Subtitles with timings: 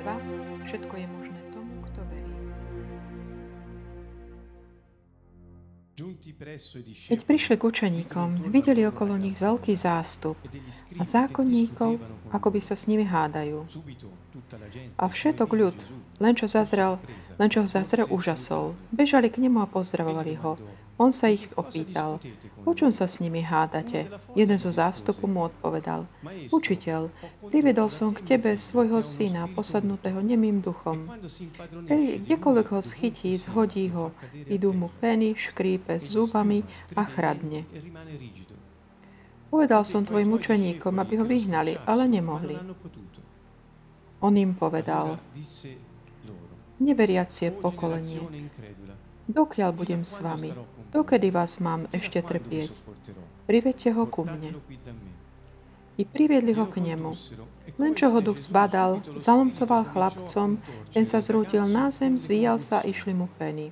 [0.00, 0.64] 2.
[0.64, 2.34] Všetko je možné tomu, kto verí.
[7.12, 10.40] Keď prišli k učeníkom, videli okolo nich veľký zástup
[10.96, 12.00] a zákonníkov,
[12.32, 13.68] ako by sa s nimi hádajú.
[14.96, 15.76] A všetok ľud,
[16.16, 16.96] len čo, zazrel,
[17.36, 18.72] len čo ho zazrel, úžasol.
[18.88, 20.56] Bežali k nemu a pozdravovali ho.
[21.00, 22.20] On sa ich opýtal,
[22.68, 24.12] o čom sa s nimi hádate?
[24.36, 26.04] Jeden zo zástupu mu odpovedal,
[26.52, 27.08] Učiteľ,
[27.48, 31.08] privedol som k tebe svojho syna, posadnutého nemým duchom.
[31.88, 34.12] Keď kdekoľvek ho schytí, zhodí ho,
[34.44, 37.64] idú mu peny, škrípe s zubami a chradne.
[39.48, 42.60] Povedal som tvojim učeníkom, aby ho vyhnali, ale nemohli.
[44.20, 45.16] On im povedal,
[46.76, 48.20] neveriacie pokolenie,
[49.30, 50.52] dokiaľ budem s vami,
[50.90, 52.74] Dokedy vás mám ešte trpieť?
[53.46, 54.58] Privedte ho ku mne.
[55.94, 57.14] I priviedli ho k nemu.
[57.78, 60.58] Len čo ho duch zbadal, zalomcoval chlapcom,
[60.90, 63.70] ten sa zrútil na zem, zvíjal sa išli mu peny.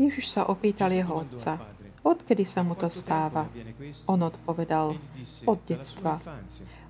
[0.00, 1.60] Ježiš sa opýtal jeho otca,
[2.00, 3.52] odkedy sa mu to stáva?
[4.08, 4.96] On odpovedal,
[5.44, 6.24] od detstva.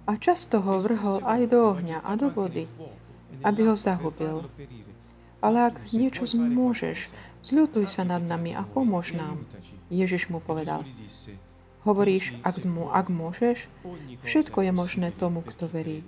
[0.07, 2.71] A často ho vrhol aj do ohňa a do vody,
[3.43, 4.47] aby ho zahubil.
[5.45, 7.13] Ale ak niečo zmôžeš,
[7.45, 9.45] zľutuj sa nad nami a pomôž nám.
[9.93, 10.89] Ježiš mu povedal,
[11.85, 13.69] hovoríš, ak, zmô, ak môžeš,
[14.25, 16.01] všetko je možné tomu, kto verí.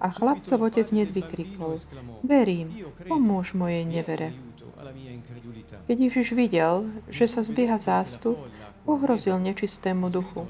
[0.00, 1.76] A chlapcov otec hneď vykrikol,
[2.24, 2.72] verím,
[3.04, 4.32] pomôž mojej nevere.
[5.88, 8.40] Keď Ježiš videl, že sa zbieha zástup,
[8.88, 10.48] pohrozil nečistému duchu.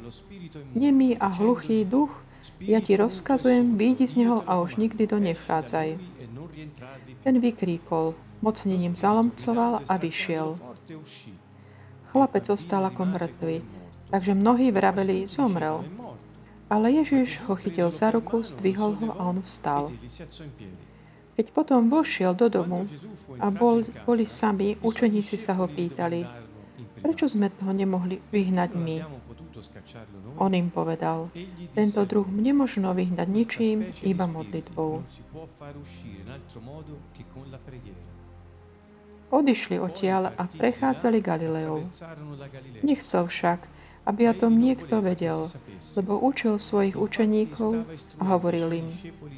[0.74, 2.10] Nemý a hluchý duch,
[2.61, 5.98] ja ti rozkazujem, výjdi z neho a už nikdy do nevchádzaj.
[7.23, 10.57] Ten vykríkol, mocnením zalomcoval a vyšiel.
[12.12, 13.61] Chlapec ostal ako mŕtvy,
[14.11, 15.85] takže mnohí vraveli, zomrel.
[16.67, 19.95] Ale Ježiš ho chytil za ruku, zdvihol ho a on vstal.
[21.36, 22.89] Keď potom vošiel do domu
[23.39, 26.25] a bol, boli sami, učeníci sa ho pýtali,
[27.05, 28.96] prečo sme toho nemohli vyhnať my?
[30.36, 31.33] On im povedal,
[31.72, 35.02] tento druh nemožno vyhnať ničím, iba modlitbou.
[39.27, 41.90] Odišli odtiaľ a prechádzali Galileou.
[42.86, 43.66] Nechcel však,
[44.06, 45.50] aby o tom niekto vedel,
[45.98, 47.83] lebo učil svojich učeníkov
[48.22, 48.89] a hovoril im,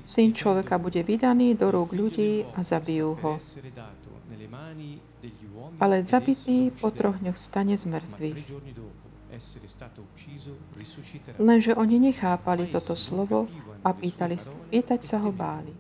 [0.05, 3.41] syn človeka bude vydaný do rúk ľudí a zabijú ho.
[5.81, 8.41] Ale zabitý po troch dňoch stane z mŕtvych.
[11.39, 13.47] Lenže oni nechápali toto slovo
[13.85, 14.35] a pýtali,
[14.71, 15.71] pýtať sa ho báli.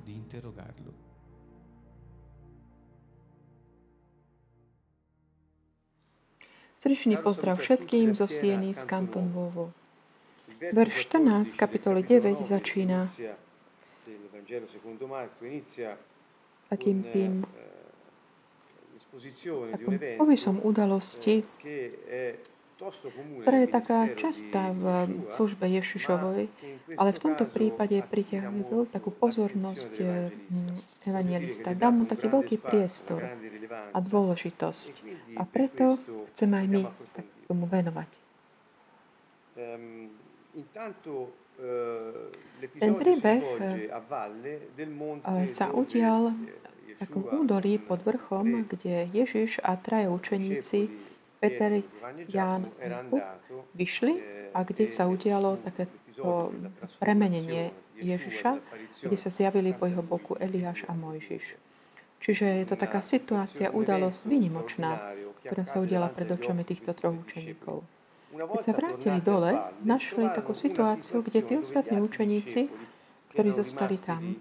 [6.78, 9.74] Srdečný pozdrav všetkým zo Sieny z Kanton Vovo.
[10.62, 13.10] Verš 14, kapitoly 9 začína.
[16.70, 17.32] Takým tým
[19.74, 21.42] takom povisom udalosti,
[22.78, 24.86] ktorá je taká častá v
[25.26, 26.46] službe Ježišovej,
[26.94, 30.30] ale v tomto prípade pritiahuje takú pozornosť eh,
[31.02, 31.74] evangelista.
[31.74, 33.26] Dá mu taký veľký priestor
[33.90, 34.92] a dôležitosť.
[35.34, 35.98] A preto
[36.32, 38.10] chceme aj my sa tomu venovať.
[42.78, 43.42] Ten príbeh
[45.50, 51.82] sa udial v takom údolí pod vrchom, kde Ježiš a traja učeníci Peter,
[52.26, 52.66] Ján
[53.74, 54.18] vyšli
[54.54, 56.50] a kde sa udialo takéto
[56.98, 58.58] premenenie Ježiša,
[59.06, 61.54] kde sa zjavili po jeho boku Eliáš a Mojžiš.
[62.18, 65.14] Čiže je to taká situácia, udalosť vynimočná,
[65.46, 67.86] ktorá sa udiala pred očami týchto troch učeníkov.
[68.34, 69.54] Keď sa vrátili dole,
[69.86, 72.68] našli takú situáciu, kde tí ostatní učeníci,
[73.32, 74.34] ktorí zostali tam,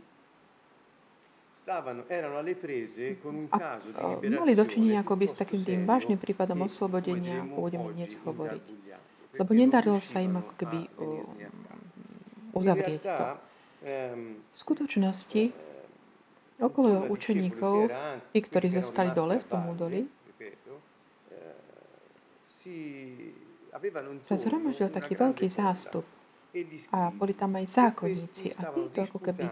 [4.40, 8.64] mali dočinenia akoby s takým tým vážnym prípadom oslobodenia, ako budeme dnes hovoriť.
[9.36, 10.80] Lebo nedarilo sa im ako keby
[12.56, 13.25] uzavrieť to.
[14.48, 15.44] V skutočnosti
[16.58, 17.92] okolo učeníkov,
[18.34, 20.08] tí, ktorí zostali dole v tom údoli,
[24.24, 26.04] sa zhromaždil taký veľký zástup
[26.92, 29.45] a boli tam aj zákonníci a títo ako keby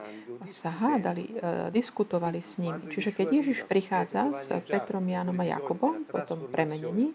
[0.49, 2.89] sa hádali, uh, diskutovali s nimi.
[2.89, 7.13] Čiže keď Ježiš prichádza s Petrom, Jánom a Jakobom po tom premenení,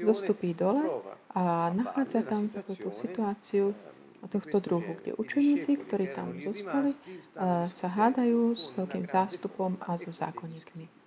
[0.00, 0.84] zostupí dole
[1.32, 3.72] a nachádza tam takúto situáciu
[4.20, 10.12] tohto druhu, kde učeníci, ktorí tam zostali, uh, sa hádajú s veľkým zástupom a so
[10.12, 11.00] zákonníkmi.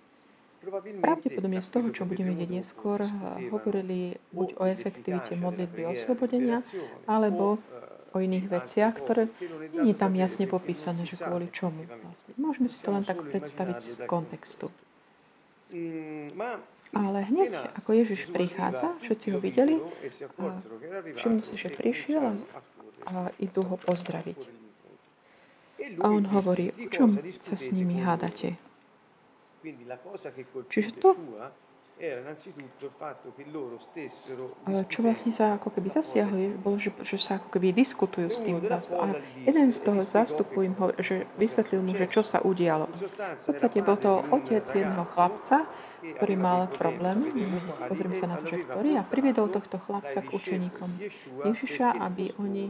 [1.04, 3.04] Pravdepodobne z toho, čo budeme vidieť neskôr,
[3.52, 6.64] hovorili buď o efektivite modlitby oslobodenia,
[7.04, 7.60] alebo
[8.14, 9.26] o iných veciach, ktoré
[9.74, 12.30] nie je tam jasne popísané, že kvôli čomu vlastne.
[12.38, 14.70] Môžeme si to len tak predstaviť z kontextu.
[16.94, 19.82] Ale hneď, ako Ježiš prichádza, všetci ho videli
[20.38, 20.62] a
[21.18, 22.34] všimnú si, že prišiel a,
[23.10, 24.38] a idú ho pozdraviť.
[25.98, 28.54] A on hovorí, o čom sa s nimi hádate?
[30.70, 31.18] Čiže to,
[34.90, 38.58] čo vlastne sa ako keby zasiahli, bolo, že, že sa ako keby diskutujú s tým.
[38.98, 39.14] A
[39.46, 42.90] jeden z toho zástupu im ho, že vysvetlil mu, že čo sa udialo.
[42.90, 45.70] V podstate bol to otec jedného chlapca,
[46.04, 47.30] ktorý mal problém,
[47.88, 50.90] pozriem sa na to, že ktorý, a priviedol tohto chlapca k učeníkom
[51.46, 52.68] Ježiša, aby oni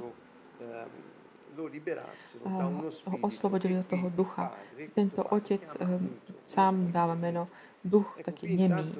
[2.45, 4.51] ho oslobodili od toho ducha.
[4.95, 6.11] Tento otec um,
[6.47, 7.47] sám dáva meno
[7.85, 8.91] duch taký nemý.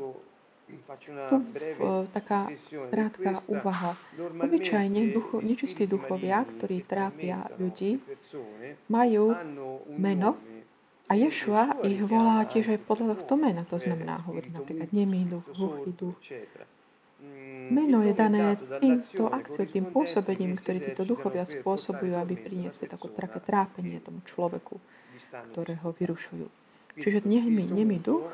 [1.29, 1.37] Tu
[1.77, 2.49] v, taká
[2.89, 4.01] krátka úvaha.
[4.17, 8.01] Obyčajne ducho, nečistí duchovia, ktorí trápia ľudí,
[8.89, 9.37] majú
[9.93, 10.41] meno
[11.05, 13.69] a Ješua ich volá tiež aj podľa tohto mena.
[13.69, 16.17] To znamená, hovorí napríklad nemý duch, hluchý duch.
[17.65, 23.09] Meno je dané týmto akciou, tým pôsobením, ktoré títo duchovia spôsobujú, aby priniesli také
[23.41, 24.81] trápenie tomu človeku,
[25.53, 26.64] ktorého vyrušujú.
[26.95, 28.31] Čiže nemý, nemý duch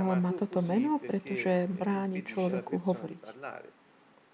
[0.00, 3.22] má toto meno, pretože bráni človeku hovoriť.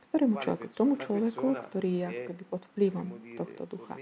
[0.07, 0.67] Ktorému človeku?
[0.73, 3.07] Tomu človeku, ktorý je akoby pod vplyvom
[3.37, 3.95] tohto ducha.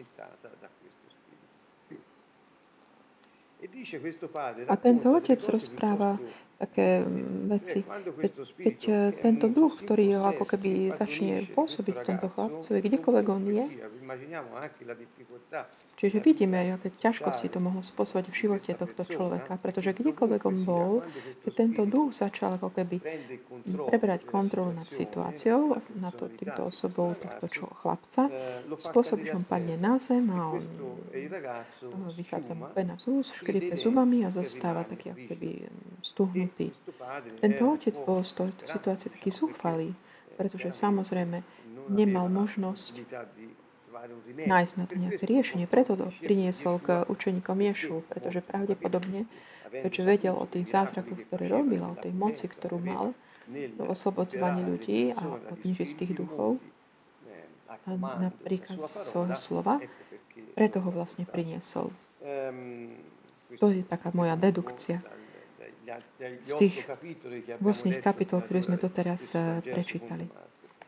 [4.69, 6.21] A tento otec rozpráva
[6.61, 7.81] také mm, veci.
[7.81, 13.27] Keď, keď e, tento duch, ktorý ho ako keby začne pôsobiť v tomto chlapcovi, kdekoľvek
[13.33, 13.65] on je,
[15.97, 20.91] čiže vidíme, aké ťažkosti to mohlo spôsobiť v živote tohto človeka, pretože kdekoľvek on bol,
[21.47, 23.01] keď tento duch začal ako keby
[23.89, 28.29] preberať kontrolu nad situáciou, nad to, týmto osobou tohto čo, chlapca,
[28.79, 30.55] spôsobí, že on padne na zem a
[31.89, 35.49] on vychádza mu pena z úst, škripe zubami a zostáva taký ako keby
[36.03, 36.69] stuhnutý.
[37.41, 39.95] Tento otec bol z tejto situácie taký zúfalý,
[40.35, 41.41] pretože samozrejme
[41.89, 42.93] nemal možnosť
[44.47, 45.67] nájsť na to nejaké riešenie.
[45.67, 49.27] Preto to priniesol k učeníkom Ješu, pretože pravdepodobne,
[49.71, 53.17] keďže vedel o tých zázrakoch, ktoré robil, o tej moci, ktorú mal,
[53.81, 55.23] o oslobodzovaní ľudí a
[55.53, 56.61] od nežistých duchov,
[57.85, 57.93] a
[58.31, 59.77] napríklad svojho slova,
[60.57, 61.93] preto ho vlastne priniesol.
[63.61, 65.05] To je taká moja dedukcia.
[66.49, 66.81] z tých
[67.61, 67.61] 8
[68.01, 70.27] kapitol, ktoré sme doteraz eh, prečítali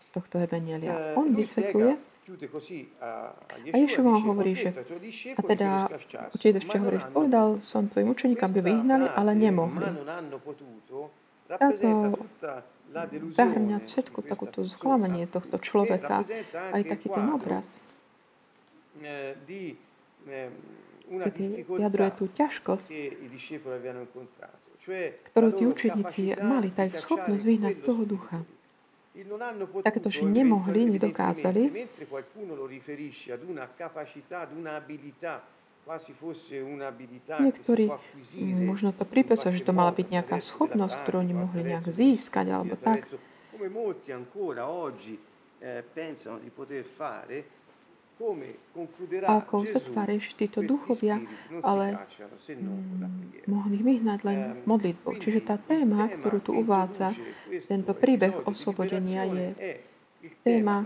[0.01, 1.13] z tohto Evangelia.
[1.21, 2.16] On vysvetľuje,
[2.99, 3.31] a
[3.63, 4.75] Ježiš vám hovorí, že
[5.39, 5.87] a teda
[6.35, 9.87] určite ešte hovorí, povedal som tvojim učeníkom, aby vyhnali, ale nemohli.
[11.47, 12.19] Táto
[13.31, 16.27] zahrňať všetko takúto sklamanie tohto človeka,
[16.75, 17.87] aj taký ten obraz,
[21.07, 22.89] kedy vyjadruje tú ťažkosť,
[25.31, 28.43] ktorú tí učeníci mali, tá ich schopnosť vyhnať toho ducha
[29.83, 31.89] takéto, že nemohli, nedokázali,
[37.41, 37.87] Niektorí
[38.67, 42.75] možno to pripísa, že to mala byť nejaká schopnosť, ktorú oni mohli nejak získať alebo
[42.75, 43.07] tak.
[43.07, 43.15] A
[49.29, 51.21] ako uzatvárajú títo duchovia,
[51.61, 52.01] ale
[52.49, 55.21] mm, mohli vyhnať len ehm, modlitbou.
[55.21, 57.13] Čiže tá téma, ktorú tu uvádza,
[57.69, 59.47] tento príbeh oslobodenia je
[60.41, 60.81] téma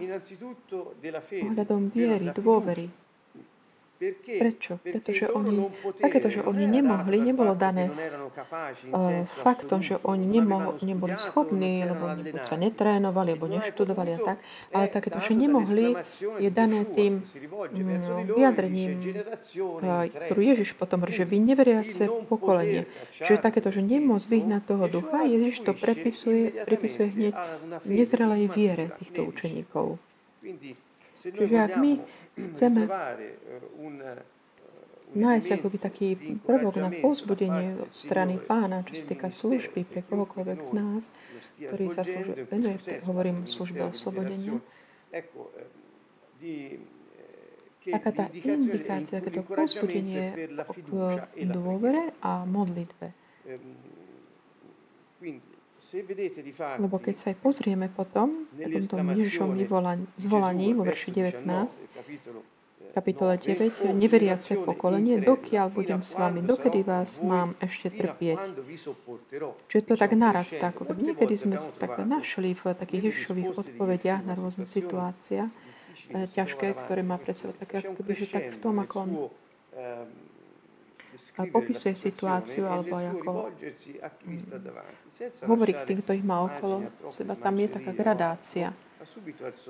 [1.31, 2.91] ohľadom viery, dôvery,
[4.25, 4.81] Prečo?
[4.81, 5.69] Pretože oni,
[6.01, 12.33] takéto, že oni nemohli, nebolo dané uh, faktom, že oni nemoh, neboli schopní, lebo oni
[12.33, 14.39] buď sa netrénovali, alebo neštudovali a tak,
[14.73, 16.01] ale takéto, že nemohli,
[16.41, 22.89] je dané tým um, vyjadrením, uh, ktorú Ježiš potom, že vy neveriace pokolenie.
[23.13, 27.35] Čiže takéto, že nemôcť vyhnať toho ducha, Ježiš to prepisuje, prepisuje hneď
[27.85, 30.01] nezrelej viere týchto učeníkov.
[31.21, 31.93] Čiže ak my
[32.51, 32.89] chceme
[35.11, 36.09] nájsť akoby taký
[36.47, 41.03] prvok na pozbudenie od strany pána, čo sa týka služby pre kohokoľvek z nás,
[41.59, 44.63] ktorý sa službe, venuje, hovorím o službe oslobodenia.
[47.81, 50.53] Taká tá indikácia, takéto pozbudenie
[51.35, 53.11] k dôvere a modlitbe.
[56.77, 59.49] Lebo keď sa aj pozrieme potom, potom tom Ježišom
[60.21, 61.45] zvolaní vo verši 19,
[62.93, 68.39] kapitole 9, neveriace pokolenie, dokiaľ budem s vami, dokedy vás mám ešte trpieť.
[69.71, 70.75] Čiže to tak narastá.
[70.75, 76.77] Ako niekedy sme sa tak našli v takých Ježišových odpovediach na rôzne situácie, eh, ťažké,
[76.87, 77.55] ktoré má pred sebou.
[77.57, 79.11] Tak ako keby, že tak v tom, ako on
[81.37, 83.33] a popisuje situáciu alebo ako
[84.25, 88.73] mm, hovorí k tým, kto ich má okolo seba, tam je taká gradácia.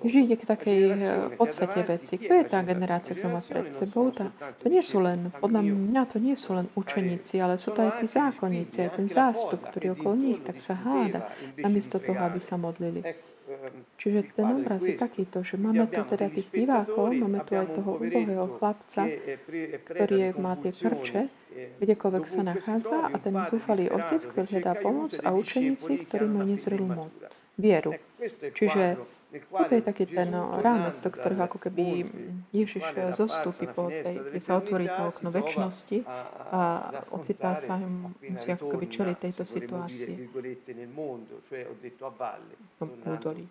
[0.02, 2.18] Vždy ide k takej eh, podstate veci.
[2.18, 4.10] Kto je tá generácia, ktorá má pred sebou?
[4.10, 7.86] Tá, to nie sú len, podľa mňa to nie sú len učeníci, ale sú to
[7.86, 11.30] aj tí zákonníci, aj ten zástup, ktorý okolo nich tak sa háda,
[11.62, 13.06] namiesto toho, aby sa modlili.
[14.00, 17.90] Čiže ten obraz je takýto, že máme tu teda tých divákov, máme tu aj toho
[18.00, 19.02] ubohého chlapca,
[19.84, 21.22] ktorý je, má tie krče,
[21.82, 27.12] kdekoľvek sa nachádza a ten zúfalý otec, ktorý hľadá pomoc a učeníci, ktorí mu nezrelú
[27.60, 27.92] vieru.
[28.56, 28.96] Čiže
[29.30, 32.02] toto je taký ten rámec, do ktorého ako keby
[32.50, 32.82] Ježiš
[33.14, 36.02] zostúpi po tej, kde sa otvorí to okno väčšnosti
[36.50, 37.78] a ocitá sa,
[38.26, 40.14] musí ako keby čeliť tejto situácii.
[42.80, 43.46] V údolí.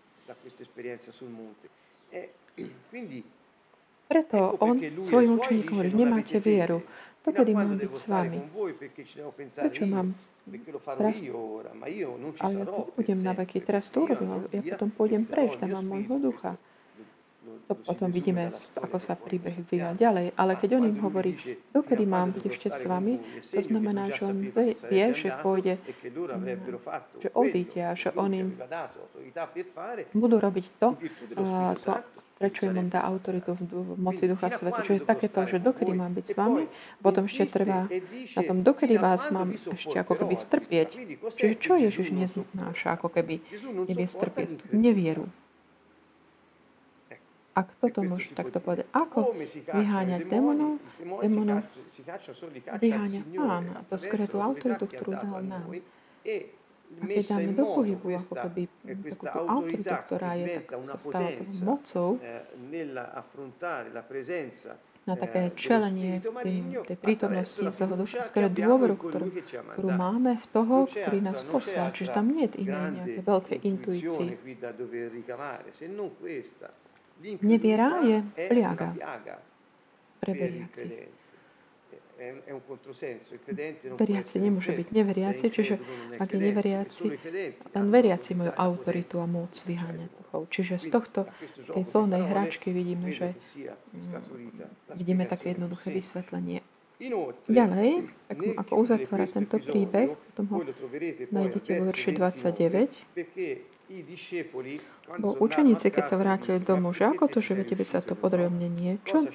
[4.09, 6.81] Preto on svojim učeníkom hovorí, nemáte vieru.
[7.24, 8.39] Dokedy mám byť s vami?
[9.53, 10.17] Prečo mám
[10.49, 11.15] teraz,
[12.39, 15.85] ale ja tu budem na veky, teraz to urobím, ja potom pôjdem preč, tam mám
[15.85, 16.57] môjho ducha.
[17.69, 18.49] To potom vidíme,
[18.81, 20.33] ako sa príbeh vyvíja ďalej.
[20.33, 21.37] Ale keď on im hovorí,
[21.69, 24.37] dokedy mám byť ešte s vami, to znamená, že on
[24.89, 25.77] vie, že pôjde,
[27.21, 28.49] že odíde a že on im
[30.17, 30.97] budú robiť to,
[31.85, 31.93] to
[32.39, 34.79] prečo im on dá autoritu v moci Ducha Sveta.
[34.79, 36.63] Čiže takéto, že dokedy mám byť s vami,
[37.03, 37.91] potom ešte trvá
[38.34, 40.89] na tom, dokedy vás mám ešte ako keby strpieť.
[41.36, 43.43] Čiže čo Ježiš neznáša ako keby
[43.91, 44.72] nevie strpieť?
[44.72, 45.27] Nevieru.
[47.60, 48.88] A kto to môže takto povedať?
[48.96, 49.36] Ako
[49.75, 50.79] vyháňať démonov?
[51.19, 51.67] Démonov
[52.79, 53.65] vyháňa Pán.
[53.75, 55.67] A to skôr tú autoritu, ktorú dal nám.
[56.89, 58.62] A keď dáme do pohybu ako keby
[59.13, 61.29] takú autoritu, ktorá je tak, sa stala
[61.62, 62.17] mocou
[65.08, 69.27] na také čelenie tým, tej prítomnosti toho ducha, skôr dôveru, ktorú,
[69.77, 71.89] ktorú máme v toho, ktorý nás poslal.
[71.93, 74.38] Čiže tam nie je iné nejaké veľké intuície.
[77.41, 78.17] Neviera je
[78.50, 78.89] pliaga
[80.19, 80.86] pre veriaci.
[83.95, 85.79] Veriaci nemôže byť neveriaci, čiže
[86.19, 87.05] ak je neveriaci,
[87.71, 90.41] len veriaci majú autoritu a moc vyháňať duchov.
[90.51, 91.19] Čiže z tohto,
[91.71, 93.39] tej zónej hračky vidíme, že
[93.95, 96.59] mm, vidíme také jednoduché vysvetlenie.
[97.47, 98.11] Ďalej,
[98.59, 100.57] ako uzatvára tento príbeh, potom ho
[101.31, 103.78] nájdete vo verši 29,
[105.17, 108.53] Bo učeníci, keď sa vrátili domov, že ako to, že ve tebe sa to podarilo,
[108.53, 108.91] mne nie?
[109.01, 109.25] Čo,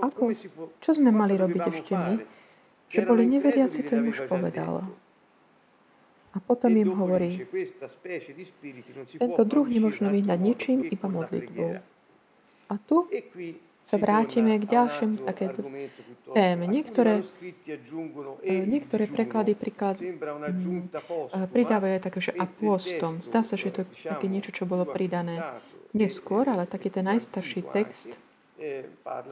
[0.00, 0.32] ako,
[0.80, 2.14] čo sme mali robiť ešte my?
[2.88, 4.88] Že boli neveriaci, to im už povedal.
[6.32, 7.44] A potom im hovorí,
[9.20, 11.76] tento druh nemôžno vyhnať ničím, iba modlitbou.
[12.72, 13.04] A tu
[13.82, 15.60] sa vrátime k ďalším takéto
[16.32, 16.64] téme.
[16.70, 17.26] Niektoré,
[18.46, 23.20] eh, niektoré preklady príklad, mm, eh, pridávajú také, že apôstom.
[23.20, 25.42] Zdá sa, že to je také niečo, čo bolo pridané
[25.92, 28.16] neskôr, ale taký ten najstarší text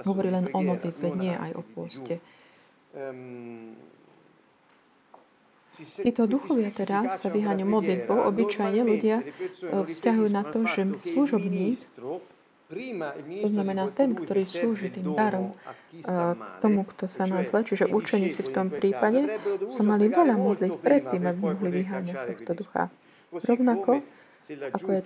[0.05, 2.19] hovorí len o modlitbe, nie aj o pôste.
[5.81, 8.29] Títo duchovia teda sa vyháňajú modlitbou.
[8.29, 9.29] Obyčajne ľudia eh,
[9.65, 11.81] vzťahujú na to, že služobník
[12.71, 15.59] to znamená, ten, ktorý slúži tým darom
[15.91, 16.07] k
[16.63, 19.27] tomu, kto sa nazle, čiže učeníci v tom prípade
[19.67, 22.83] sa mali veľa modliť predtým, aby mohli vyháňať tohto ducha.
[23.35, 24.07] Rovnako,
[24.71, 25.01] ako je,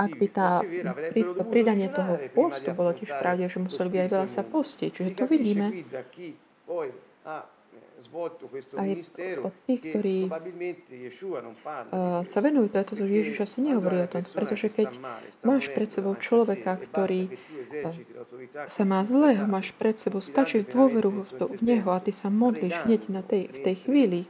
[0.00, 0.64] ak by tá,
[1.12, 4.90] pri, to pridanie toho postu bolo tiež pravde, že museli by aj veľa sa postiť.
[4.96, 5.86] Čiže tu vidíme,
[8.76, 8.90] aj
[9.44, 10.16] od tých, ktorí
[12.24, 14.96] sa venujú to, že Ježiš asi nehovorí o tom, pretože keď
[15.44, 17.36] máš pred sebou človeka, ktorý
[18.66, 23.02] sa má zle, máš pred sebou, stačí dôveru v Neho a ty sa modlíš hneď
[23.12, 24.20] na tej, v tej chvíli,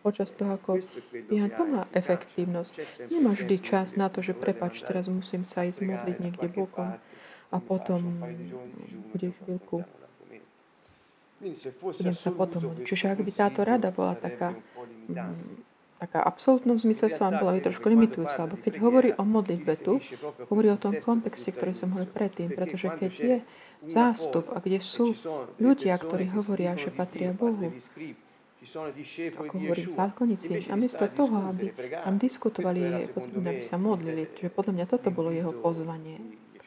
[0.00, 0.80] počas toho, ako
[1.28, 2.72] ja, to má efektívnosť.
[3.12, 6.96] Nemáš vždy čas na to, že prepač, teraz musím sa ísť modliť niekde bokom
[7.52, 8.00] a potom
[9.12, 9.84] bude chvíľku
[11.40, 12.72] budem sa potom.
[12.82, 14.56] Čiže ak by táto rada bola taká,
[16.00, 20.00] taká absolútnom zmysle sa vám bola trošku limitujúca, lebo keď hovorí o modlitbe tu,
[20.48, 23.36] hovorí o tom kontexte, ktorý som hovoril predtým, pretože keď je
[23.86, 25.12] zástup a kde sú
[25.60, 27.72] ľudia, ktorí hovoria, že patria Bohu,
[29.36, 34.26] ako hovorím zákonníci, namiesto toho, aby tam diskutovali, je potrebné, aby sa modlili.
[34.32, 36.18] Čiže podľa mňa toto bolo jeho pozvanie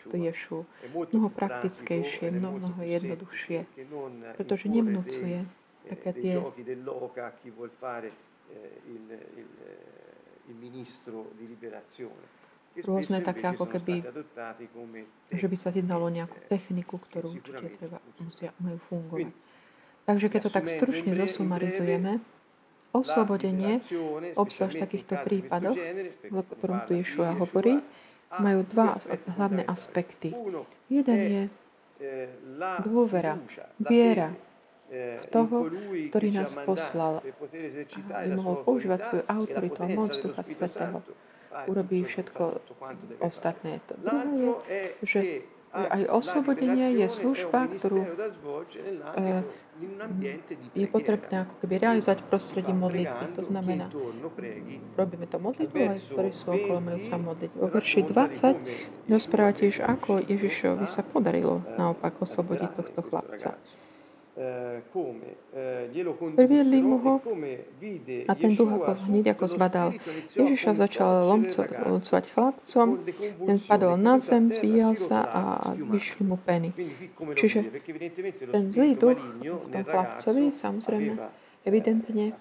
[0.10, 0.66] to Ješu
[1.14, 3.70] mnoho praktickejšie, mnoho, mnoho jednoduchšie,
[4.34, 5.46] pretože nemnúcuje
[5.86, 6.36] také tie
[12.80, 14.06] rôzne také ako keby,
[15.34, 19.34] že by sa jednalo nejakú techniku, ktorú určite treba, musia, majú fungovať.
[20.08, 22.18] Takže keď to tak stručne zosumarizujeme,
[22.90, 23.78] oslobodenie,
[24.34, 25.78] obzvlášť v takýchto prípadoch,
[26.34, 27.78] o ktorom tu Ješua hovorí,
[28.38, 29.02] majú dva
[29.34, 30.30] hlavné aspekty.
[30.86, 31.44] Jeden je
[32.86, 33.42] dôvera,
[33.82, 34.38] viera
[34.90, 35.70] v toho,
[36.10, 37.22] ktorý nás poslal,
[38.14, 41.02] aby mohol používať svoju autoritu a moc Ducha Svetého.
[41.66, 42.62] Urobí všetko
[43.26, 43.82] ostatné.
[43.98, 44.22] Druhé
[44.70, 45.20] je, že
[45.74, 49.46] aj oslobodenie je služba, ktorú uh,
[50.76, 53.26] je potrebné ako keby realizovať prostredí modlitby.
[53.40, 53.88] To znamená,
[55.00, 57.52] robíme to modlitbu, aj ktorí sú okolo majú sa modliť.
[57.56, 63.56] Vo verši 20 rozpráva tiež, ako Ježišovi sa podarilo naopak oslobodiť tohto chlapca.
[64.40, 64.82] Eh,
[65.54, 67.20] eh, Priviedli mu ho
[68.24, 69.92] a ten duch ako hneď ako zbadal.
[70.32, 75.42] Ježiša začal lomcovať chlapcom, ten padol na zem, zvíjal sa a
[75.76, 76.72] vyšli mu peny.
[77.36, 77.68] Čiže
[78.48, 81.20] ten zlý duch tom chlapcovi samozrejme
[81.68, 82.32] evidentne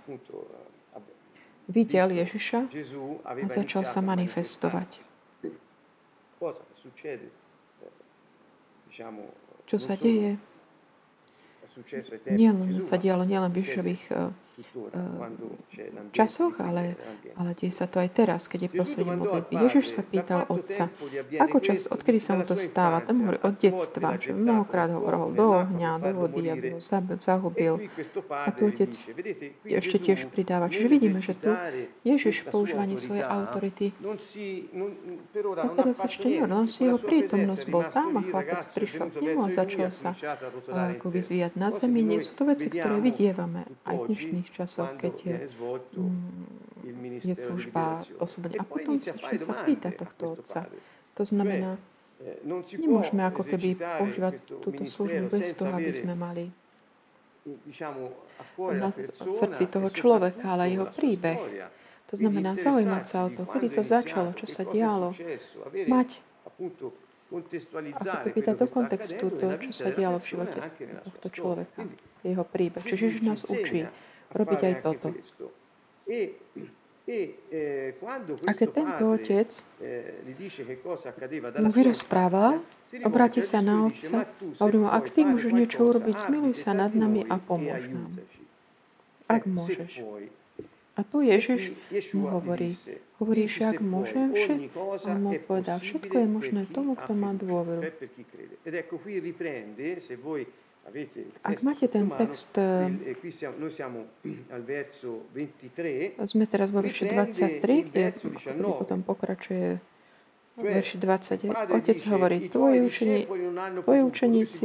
[1.67, 2.61] videl Ježiša
[3.27, 5.03] a začal sa manifestovať.
[9.67, 10.39] Čo sa deje?
[12.33, 14.33] Nielen sa dialo nielen v Ježišových uh,
[16.11, 16.99] časoch, ale,
[17.39, 19.55] ale deje sa to aj teraz, keď je prostredie modlitby.
[19.69, 20.91] Ježiš sa pýtal otca,
[21.39, 23.03] ako čas, odkedy sa mu to stáva?
[23.03, 26.81] Tam hovorí od detstva, že mnohokrát hovoril do ohňa, do vody, aby ho
[27.19, 27.79] zahubil.
[28.31, 28.93] A tu otec
[29.63, 30.67] ešte tiež pridáva.
[30.67, 31.55] Čiže vidíme, že tu
[32.03, 33.95] Ježiš v používaní svojej autority
[35.59, 39.41] a teraz ešte nie, on si jeho prítomnosť bol tam a chlapec prišiel k nemu
[39.47, 40.13] a začal sa
[40.69, 42.03] ako vyzvíjať na zemi.
[42.03, 45.37] Nie sú to veci, ktoré vidievame aj v dnešných dnešných časoch, keď je,
[46.01, 48.57] mm, je služba osobne.
[48.57, 50.65] A potom začne sa pýtať tohto otca.
[51.21, 51.77] To znamená,
[52.73, 54.35] nemôžeme ako keby používať
[54.65, 56.45] túto službu bez toho, aby sme mali
[58.57, 61.69] na srdci toho človeka, ale jeho príbeh.
[62.09, 65.13] To znamená zaujímať sa o to, kedy to začalo, čo sa dialo.
[65.93, 66.25] Mať
[67.29, 70.59] ako keby do kontextu to, čo sa dialo v živote
[71.05, 71.85] tohto človeka,
[72.25, 72.81] jeho príbeh.
[72.81, 73.85] Čiže Ježiš nás učí
[74.33, 75.09] robiť aj toto.
[78.45, 79.49] A keď tento otec
[81.57, 82.61] mu vyrozprával,
[83.01, 86.93] obráti sa na otca a hovorí mu, ak ty môžeš niečo urobiť, smiluj sa nad
[86.93, 88.13] nami a pomôž nám.
[89.25, 90.05] Ak môžeš.
[90.99, 91.79] A tu Ježiš
[92.11, 92.75] mu hovorí,
[93.23, 97.87] hovorí, že ak môžem všetko, on mu povedal, všetko je možné tomu, kto má dôveru.
[101.45, 102.53] Ak máte ten text,
[106.27, 108.05] sme teraz vo verši 23, kde
[108.77, 109.79] potom pokračuje
[110.63, 111.71] verši 29.
[111.71, 113.27] Otec hovorí, tvoji, učení,
[113.83, 114.65] tvoji učeníci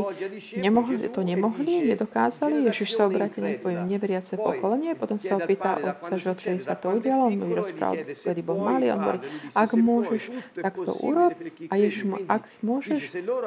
[0.58, 2.66] nemohli, to nemohli, nedokázali.
[2.70, 4.98] Ježiš sa obráti na tvoje neveriace pokolenie.
[4.98, 7.30] Potom sa opýta otca, že odkedy sa to udialo.
[7.30, 8.92] On mu rozprával, kedy bol malý.
[8.92, 9.20] On hovorí,
[9.54, 10.24] ak môžeš,
[10.58, 11.34] tak to urob.
[11.70, 13.02] A Ježiš mu, ak môžeš,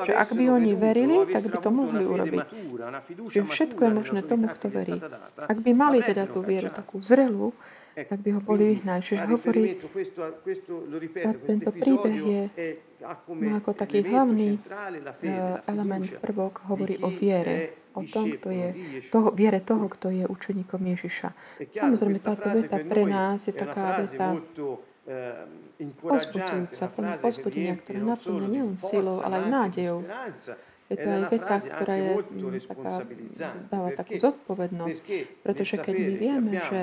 [0.06, 2.46] že ak by oni verili, tak by to mohli urobiť.
[3.30, 4.96] Že všetko je možné tomu, kto verí.
[5.37, 7.52] Ak by mali teda tú vieru takú zrelú,
[8.04, 8.76] tak by ho boli.
[8.85, 9.80] Čiže hovorí,
[11.24, 12.42] a tento príbeh je
[13.32, 18.68] má ako taký hlavný eh, element prvok, hovorí o viere, o tom, kto je,
[19.09, 21.28] toho, viere toho, kto je učeníkom Ježiša.
[21.72, 24.37] Samozrejme, táto veta pre nás je taká veta
[26.02, 29.98] pozbudzujúca, plná pozbudenia, ktorá naplňa nielen silou, ale aj nádejou.
[30.87, 32.11] Je to aj veta, ktorá je
[32.62, 32.92] taká,
[33.66, 35.04] dáva takú zodpovednosť,
[35.42, 36.80] pretože keď my vieme, že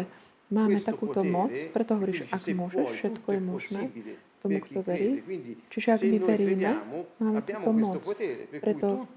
[0.52, 3.82] Máme takúto moc, preto hovoríš, ak môžeš, všetko je možné
[4.44, 5.24] tomu, kto verí.
[5.72, 6.70] Čiže ak my veríme,
[7.22, 8.04] máme túto moc.
[8.52, 9.08] Preto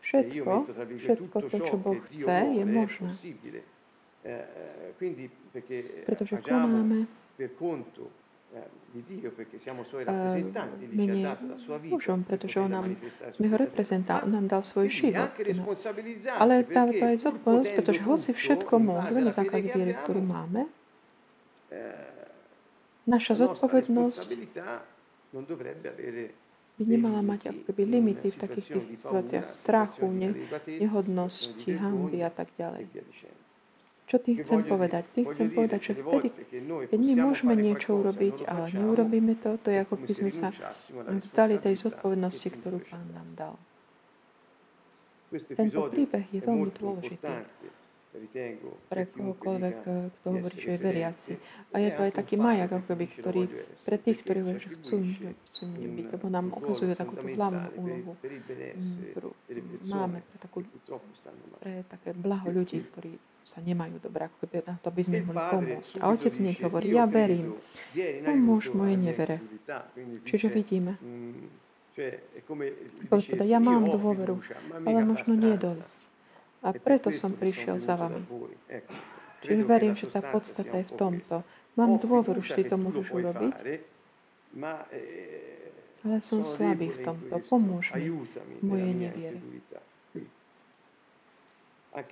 [0.00, 0.52] všetko,
[0.96, 3.10] všetko to, čo Boh chce, je možné.
[6.06, 7.08] Pretože konáme
[10.90, 11.36] mene
[11.86, 12.86] mužom, pretože on nám,
[13.30, 15.30] sme ho reprezentál, on nám dal svoj život.
[16.34, 20.66] Ale dáva to aj zodpovednosť, pretože hoci všetko môžeme na základe viery, ktorú máme,
[23.06, 24.28] naša zodpovednosť
[26.80, 30.08] by nemala mať ako keby limity v takých tých situáciách strachu,
[30.66, 32.88] nehodnosti, hamby a tak ďalej.
[34.10, 35.06] Čo tým chcem povedať?
[35.14, 36.34] Tým chcem povedať, že vtedy,
[36.90, 40.50] keď my môžeme niečo urobiť, ale neurobíme to, to je ako by sme sa
[41.22, 43.54] vzdali tej zodpovednosti, ktorú Pán nám dal.
[45.30, 47.34] Tento príbeh je veľmi dôležitý.
[48.90, 51.32] Pre kohokoľvek, eh, kto hovorí, že je veriaci.
[51.70, 53.42] A je to aj taký majak, ako ktorý
[53.86, 54.96] pre tých, ktorí hovorí, že chcú,
[55.46, 58.12] chcú byť, lebo nám ukazuje takúto hlavnú úlohu,
[59.14, 59.30] ktorú
[59.86, 60.58] máme pre, takú,
[61.62, 63.14] pre také blaho ľudí, ktorí
[63.46, 65.92] sa nemajú dobre, ako keby na to by sme mohli pomôcť.
[66.02, 67.58] A otec nech hovorí, ja verím,
[68.26, 69.38] pomôž moje nevere.
[70.26, 70.98] Čiže vidíme,
[73.10, 74.40] Gospoda, ja mám dôveru,
[74.86, 76.09] ale možno nie dosť.
[76.60, 78.24] A preto som prišiel za vami.
[79.40, 81.36] Čiže verím, že tá podstata je v tomto.
[81.80, 83.54] Mám dôveru, že ty to môžeš urobiť,
[86.04, 87.34] ale som slabý v tomto.
[87.48, 89.40] Pomôž mi v mojej neviere.
[91.90, 92.06] Aj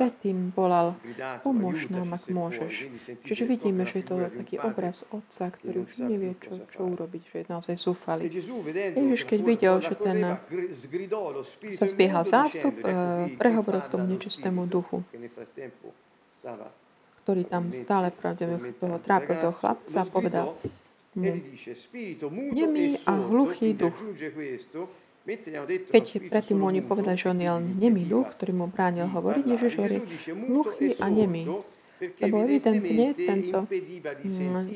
[0.00, 0.96] predtým volal,
[1.44, 2.88] pomôž nám, ak môžeš.
[3.20, 7.36] Čiže vidíme, že je to taký obraz otca, ktorý už nevie, čo, čo urobiť, že
[7.44, 8.32] je naozaj zúfali.
[8.32, 10.40] Ježiš, keď videl, že ten
[11.76, 15.04] sa zbiehal zástup, eh, prehovoril k tomu nečistému duchu,
[17.20, 20.56] ktorý tam stále pravdepodobne toho trápil toho chlapca a povedal
[21.12, 21.32] mu,
[22.56, 23.96] nemý a hluchý duch,
[25.92, 29.72] keď predtým oni povedali, že on je len nemý duch, ktorý mu bránil hovoriť, Ježiš
[29.76, 29.98] hovorí,
[30.48, 31.44] hluchý a nemý.
[32.00, 34.72] Lebo evidentne tento mm,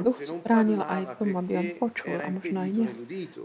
[0.00, 2.88] duch bránil aj tomu, aby on počul a možno aj nie.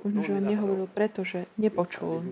[0.08, 2.32] Možno, že on nehovoril preto, že nepočul.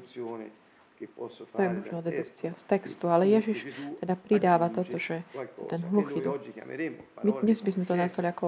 [1.55, 3.65] To je možno dedukcia z textu, ale Ježiš
[3.97, 5.25] teda pridáva toto, že
[5.69, 6.37] ten hluchý duch.
[7.25, 8.47] My dnes by sme to nazvali ako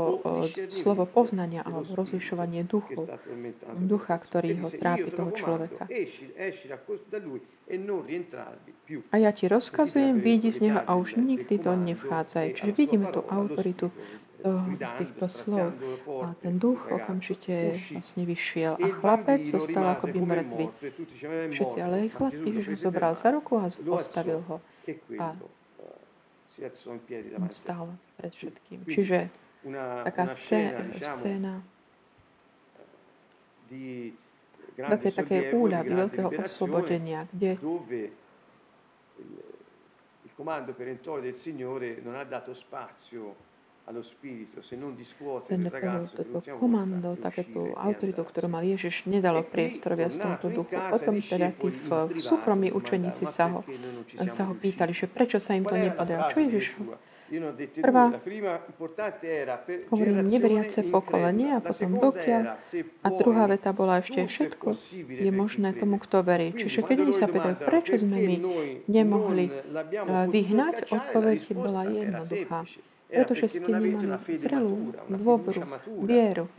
[0.69, 3.09] slovo poznania alebo rozlišovanie duchu,
[3.81, 5.89] ducha, ktorý ho trápi toho človeka.
[9.09, 12.59] A ja ti rozkazujem, vidí z neho a už nikdy do nevchádzaj.
[12.59, 13.89] Čiže vidíme tú autoritu
[14.99, 15.71] týchto slov.
[16.23, 20.65] A ten duch okamžite vlastne vyšiel a chlapec zostal akoby mŕtvy.
[21.56, 24.60] Všetci, ale aj chlap Ježiš ho zobral za ruku a ostavil ho.
[25.19, 25.36] A
[27.39, 28.86] on stal pred všetkým.
[28.86, 29.32] Čiže
[30.03, 31.63] taká scéna.
[34.73, 37.58] Také, také úľavy, veľkého oslobodenia, kde
[40.25, 43.52] il comando perentorio del Signore non ha dato spazio
[45.43, 45.62] ten
[46.56, 50.72] komando, takéto autoritu, ktorú mal Ježiš, nedalo priestor viac tomuto duchu.
[50.72, 53.60] Potom teda tí v, v súkromí učeníci sa ho,
[54.32, 56.32] sa ho pýtali, že prečo sa im to nepodarilo.
[56.32, 56.65] Čo Ježiš
[57.82, 58.13] Prvá
[59.89, 62.62] hovorí neveriace pokolenie a potom dokiaľ.
[63.02, 64.78] A druhá veta bola ešte všetko
[65.10, 66.54] je možné tomu, kto verí.
[66.54, 68.36] Čiže keď oni sa pýtajú, prečo sme my
[68.86, 69.50] nemohli
[70.30, 72.69] vyhnať, odpoveď bola jednoduchá
[73.13, 73.93] pretože ste nemali
[74.34, 75.62] zrelú dôveru,
[76.10, 76.49] vieru.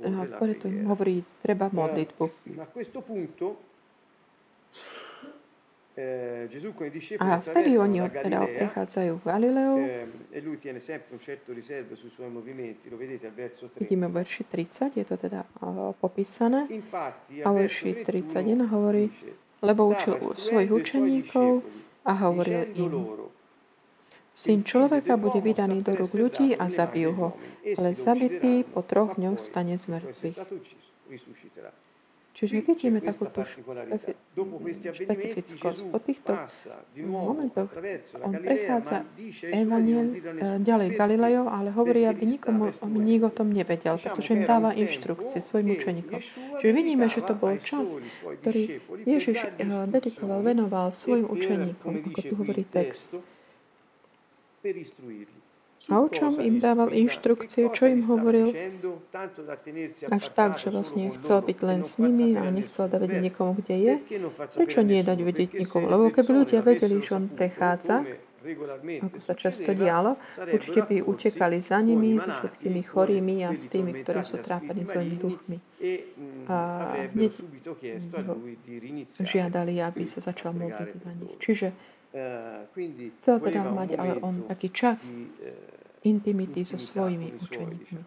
[0.00, 2.24] A preto im hovorí, treba modlitbu.
[7.20, 9.76] A vtedy oni teda prichádzajú v Galileu.
[13.76, 15.44] Vidíme v verši 30, je to teda
[16.00, 16.64] popísané.
[17.44, 19.12] A verši 31 hovorí,
[19.60, 21.62] lebo učil svojich učeníkov
[22.04, 22.92] a hovoril im,
[24.30, 27.28] Syn človeka bude vydaný do rúk ľudí a zabijú ho,
[27.76, 30.38] ale zabitý po troch dňoch stane z mŕtvych.
[32.30, 33.44] Čiže vidíme takúto
[34.96, 35.82] špecifickosť.
[35.92, 36.32] Po týchto
[37.04, 37.68] momentoch
[38.22, 39.04] on prechádza
[39.50, 44.72] evaniel e, ďalej Galilejov, ale hovorí, aby nikomu nikto o tom nevedel, pretože im dáva
[44.72, 46.20] inštrukcie svojim učeníkom.
[46.62, 48.00] Čiže vidíme, že to bol čas,
[48.40, 53.12] ktorý Ježiš e, dedikoval, venoval svojim učeníkom, ako tu hovorí text
[55.88, 58.52] a o čom im dával inštrukcie, čo im hovoril,
[60.12, 63.94] až tak, že vlastne chcel byť len s nimi a nechcel dať vedieť kde je.
[64.60, 65.88] Prečo nie dať vedieť nikomu?
[65.88, 68.04] Lebo keby ľudia vedeli, že on prechádza,
[69.00, 74.00] ako sa často dialo, určite by utekali za nimi, so všetkými chorými a s tými,
[74.00, 75.56] ktorí sú trápení zlými duchmi.
[76.48, 76.56] A
[77.12, 77.32] hneď
[79.20, 81.34] žiadali, aby sa začal modliť za nich.
[81.40, 81.68] Čiže
[82.10, 85.14] Chcel teda mať ale on taký čas
[86.02, 88.02] intimity so svojimi učeníkmi.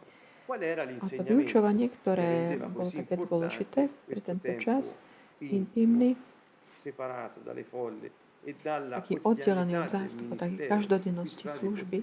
[1.00, 5.00] A to vyučovanie, ktoré bolo také dôležité pre tento čas,
[5.40, 6.20] intimný,
[8.92, 11.98] taký oddelený od zástupu, taký každodennosti služby,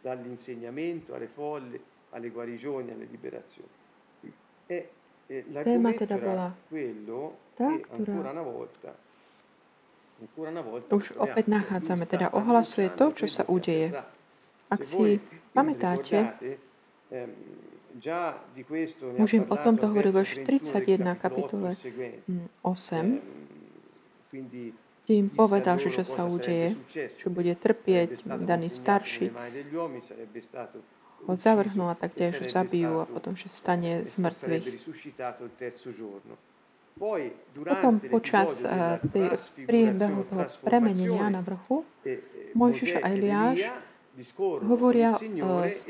[0.00, 1.80] dall'insegnamento alle folle,
[2.10, 3.68] alle guarigioni, alle liberazioni.
[5.62, 6.50] Téma teda bola
[7.54, 8.34] tá, ktorá
[10.90, 13.94] už opäť nachádzame, teda ohlasuje to, čo sa udeje.
[14.66, 15.22] Ak si
[15.54, 16.34] pamätáte,
[19.18, 21.74] Už im o tomto hovoril verš 31 kapitole.
[22.62, 23.18] 8,
[24.30, 29.34] kde im povedal, že čo sa udeje, že bude trpieť daný starší,
[31.26, 34.64] ho zavrhnú a tak ďalej, že zabijú a potom, že stane z mŕtvych.
[37.64, 39.00] Potom počas uh,
[39.64, 41.80] priebehu toho premenenia na vrchu
[42.52, 43.64] Mojžiš a Eliáš
[44.68, 45.88] hovoria uh, s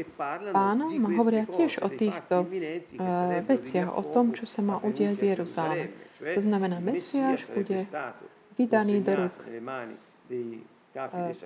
[0.54, 5.86] pánom hovoria tiež o týchto uh, veciach, o tom, čo sa má udiať v Jeruzaleme.
[6.20, 7.90] To znamená, Mesiáš bude
[8.54, 9.34] vydaný do rúk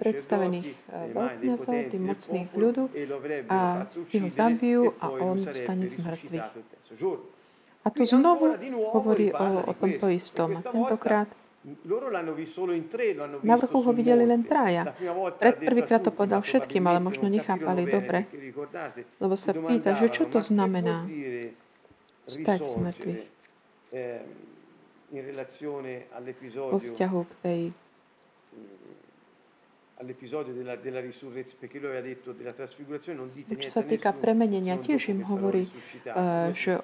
[0.00, 0.68] predstavených
[1.12, 2.86] veľkňazov, tých mocných ľudov
[3.52, 6.48] a ho zabijú a on vstane z mŕtvych.
[7.84, 8.56] A tu znovu
[8.96, 10.56] hovorí o, o tomto istom.
[10.56, 11.28] A tentokrát
[13.40, 14.92] na vrchu ho videli len traja.
[15.40, 18.28] Pred prvýkrát to povedal všetkým, ale možno nechápali dobre.
[19.20, 21.08] Lebo sa pýta, že čo to znamená
[22.28, 23.22] vstať z mŕtvych.
[26.72, 27.60] Vo vzťahu k tej
[29.96, 34.10] all'episodio della, della risurrezione, perché lui aveva detto della trasfigurazione non dite Čo sa týka
[34.10, 35.70] premenenia, tiež im hovorí,
[36.50, 36.82] že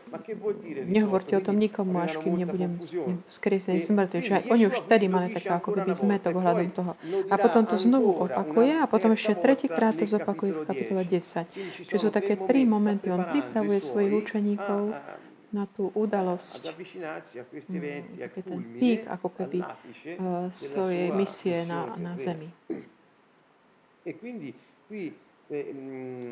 [0.87, 2.79] nehovorte o tom nikomu, až kým nebudem
[3.27, 4.23] skriesený smrti.
[4.23, 6.93] Čiže oni už vtedy mali také ako keby zmetok ohľadom toho.
[7.27, 11.91] A potom to znovu opakuje a potom ešte tretíkrát to zopakuje v kapitole 10.
[11.91, 13.11] Čiže sú také tri momenty.
[13.11, 14.95] On pripravuje svojich učeníkov
[15.51, 16.63] na tú udalosť,
[18.47, 19.67] ten pík ako keby
[20.55, 22.55] svojej misie na, na zemi.
[24.07, 24.13] E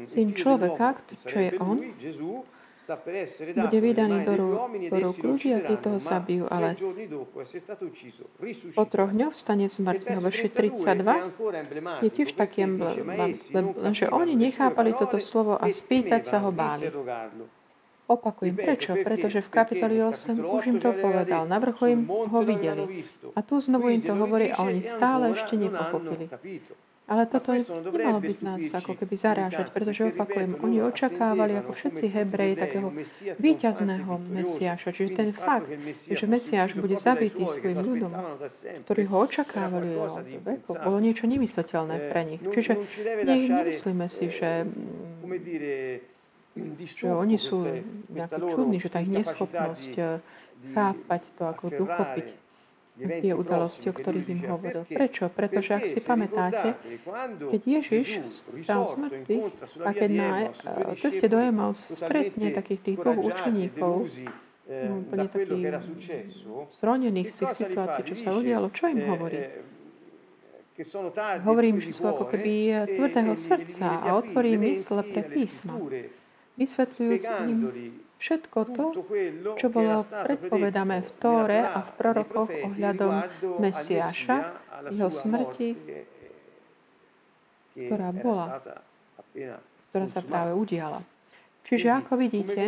[0.06, 0.94] Syn človeka,
[1.26, 1.82] čo je on,
[3.58, 4.32] bude vydaný do
[5.02, 6.72] rúk ľudí a títo ho zabijú, ale
[8.72, 10.20] po troch dňoch stane z mŕtvych.
[10.24, 13.36] Verši 32 je tiež taký emblém,
[13.92, 16.88] že oni nechápali toto slovo a spýtať sa ho báli.
[18.08, 18.96] Opakujem, prečo?
[18.96, 23.04] Pretože v kapitoli 8 už im to povedal, na vrchu im ho videli.
[23.36, 26.32] A tu znovu im to hovorí a oni stále ešte nepochopili.
[27.08, 32.54] Ale toto nemalo byť nás ako keby zarážať, pretože opakujem, oni očakávali ako všetci Hebreji
[32.60, 32.92] takého
[33.40, 34.92] víťazného Mesiáša.
[34.92, 35.72] Čiže ten fakt,
[36.04, 38.12] že Mesiáš bude zabitý svojim ľudom,
[38.84, 42.42] ktorí ho očakávali od veku, bolo niečo nemysliteľné pre nich.
[42.44, 42.72] Čiže
[43.24, 44.68] nemyslíme si, že
[46.82, 47.62] že oni sú
[48.10, 49.92] nejakí čudní, že tá ich neschopnosť
[50.74, 52.26] chápať to, ako uchopiť
[52.98, 54.82] tie udalosti, o ktorých im hovoril.
[54.90, 55.30] Prečo?
[55.30, 56.74] Pretože ak si pamätáte,
[57.46, 58.08] keď Ježiš
[58.66, 59.46] stal z mŕtvych
[59.86, 60.30] a keď na
[60.98, 63.94] ceste do Emaus stretne takých tých dvoch učeníkov,
[64.66, 65.78] no, úplne takých
[66.74, 69.46] zronených z tých situácií, čo sa udialo, čo im hovorí?
[71.42, 75.74] Hovorím, že sú ako keby tvrdého srdca a otvorí mysle pre písma,
[76.54, 77.58] vysvetľujúc im
[78.18, 78.84] všetko to,
[79.54, 83.14] čo bolo predpovedané v Tóre a v prorokoch ohľadom
[83.62, 84.58] Mesiáša,
[84.90, 85.78] jeho smrti,
[87.78, 88.58] ktorá bola,
[89.90, 91.00] ktorá sa práve udiala.
[91.62, 92.62] Čiže ako vidíte,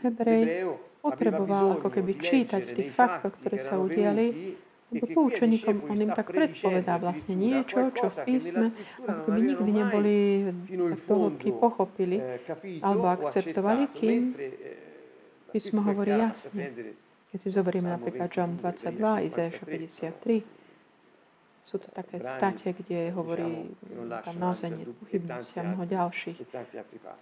[0.00, 0.68] Hebrej
[1.00, 4.56] potreboval ako keby čítať v tých faktoch, ktoré sa udiali,
[4.90, 8.66] lebo poučeníkom on im tak predpovedá vlastne niečo, čo v písme
[9.06, 10.16] ako keby nikdy neboli
[10.66, 12.18] tak hĺbky pochopili
[12.82, 14.34] alebo akceptovali, kým
[15.54, 16.94] písmo hovorí jasne.
[17.30, 20.59] Keď si zoberieme napríklad John 22, Izajaša 53,
[21.60, 23.76] sú to také state, kde hovorí
[24.24, 26.40] tam naozaj a mnoho ďalších.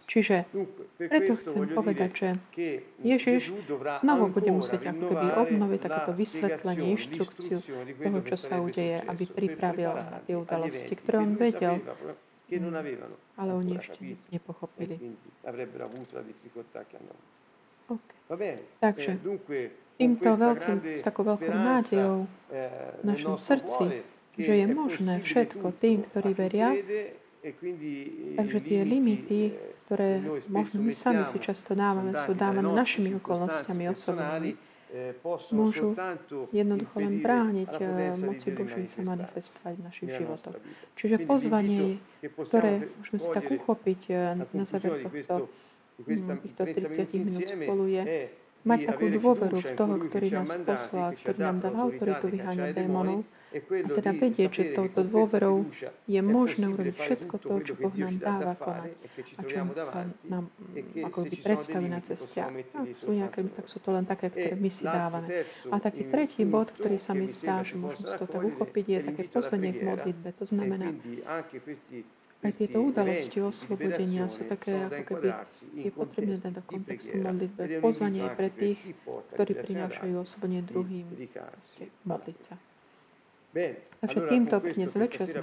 [0.06, 0.46] Čiže
[0.94, 2.28] preto chcem povedať, že
[3.02, 3.50] Ježiš
[3.98, 7.58] znovu bude musieť ako keby obnoviť takéto vysvetlenie, inštrukciu
[7.98, 11.82] toho, čo sa udeje, aby pripravil na tie udalosti, ktoré on vedel,
[13.34, 15.18] ale oni ešte nepochopili.
[18.28, 18.60] Okay.
[18.84, 19.16] Takže
[19.98, 24.04] týmto veľkým, s takou veľkou nádejou v našom srdci
[24.38, 26.72] že je možné všetko tým, ktorí veria.
[28.38, 29.54] Takže tie limity,
[29.86, 34.50] ktoré možno my sami si často dávame, sú dávané našimi okolnostiami osobnými,
[35.52, 35.92] môžu
[36.50, 37.72] jednoducho len brániť
[38.24, 40.56] moci Božej sa manifestovať v našich životoch.
[40.96, 44.00] Čiže pozvanie, ktoré môžeme si tak uchopiť
[44.34, 45.48] na záver tohto,
[46.42, 48.02] týchto 30 minút spolu je
[48.66, 53.88] mať takú dôveru v toho, ktorý nás poslal, ktorý nám dal autoritu vyháňať démonov, a
[53.88, 55.64] teda vedieť, že touto dôverou
[56.04, 58.92] je možné urobiť všetko to, čo Boh nám dáva konať
[59.36, 60.52] a čo sa nám
[61.00, 62.44] ako by predstaví na ceste.
[62.44, 62.52] A
[62.92, 65.48] sú nejaké, tak sú to len také, ktoré my si dávame.
[65.72, 69.22] A taký tretí bod, ktorý sa mi zdá, že možno to tak uchopiť, je také
[69.32, 70.28] pozvanie k modlitbe.
[70.36, 70.92] To znamená,
[72.38, 75.28] Aj tieto udalosti oslobodenia sú také, ako keby
[75.74, 77.82] je potrebné dať do kontextu modlitbe.
[77.82, 78.78] Pozvanie aj pre tých,
[79.34, 81.06] ktorí prinášajú oslobodenie druhým,
[82.06, 82.54] modliť sa.
[83.98, 85.42] Takže týmto dnes večer sme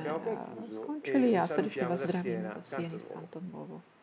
[0.72, 3.95] skončili a srdečne vás zdravím do Sieny z Kanton Bovo.